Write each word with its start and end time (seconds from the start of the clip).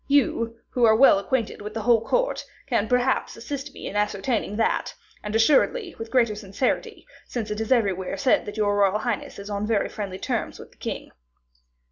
You, 0.07 0.55
who 0.71 0.83
are 0.85 0.95
well 0.95 1.19
acquainted 1.19 1.61
with 1.61 1.75
the 1.75 1.83
whole 1.83 2.03
court, 2.03 2.43
can 2.65 2.87
perhaps 2.87 3.37
assist 3.37 3.71
me 3.71 3.85
in 3.85 3.95
ascertaining 3.95 4.55
that; 4.55 4.95
and 5.21 5.35
assuredly, 5.35 5.93
with 5.99 6.09
greater 6.09 6.33
certainty, 6.33 7.05
since 7.27 7.51
it 7.51 7.61
is 7.61 7.71
everywhere 7.71 8.17
said 8.17 8.47
that 8.47 8.57
your 8.57 8.75
royal 8.75 8.97
highness 8.97 9.37
is 9.37 9.51
on 9.51 9.67
very 9.67 9.89
friendly 9.89 10.17
terms 10.17 10.57
with 10.57 10.71
the 10.71 10.77
king." 10.77 11.11